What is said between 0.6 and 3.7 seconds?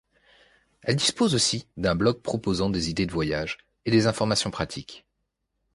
Elle dispose aussi d'un blog proposant des idées de voyage